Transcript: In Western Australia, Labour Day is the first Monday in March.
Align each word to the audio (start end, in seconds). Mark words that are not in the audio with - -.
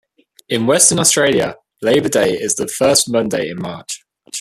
In 0.49 0.65
Western 0.65 0.97
Australia, 0.97 1.55
Labour 1.83 2.09
Day 2.09 2.31
is 2.33 2.55
the 2.55 2.67
first 2.67 3.07
Monday 3.07 3.51
in 3.51 3.57
March. 3.61 4.01